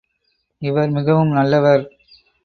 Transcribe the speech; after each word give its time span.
இவர் 0.61 0.89
மிகவும் 0.89 1.31
நல்லவர். 1.31 1.83